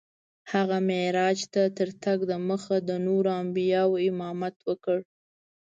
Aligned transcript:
هغه 0.51 0.77
معراج 0.89 1.37
ته 1.53 1.61
تر 1.77 1.89
تګ 2.03 2.17
دمخه 2.31 2.77
د 2.89 2.91
نورو 3.07 3.29
انبیاوو 3.41 4.03
امامت 4.09 4.55
وکړ. 4.69 4.97